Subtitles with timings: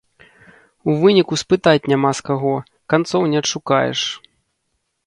[0.93, 2.55] У выніку спытаць няма з каго,
[2.95, 3.99] канцоў не адшукаеш.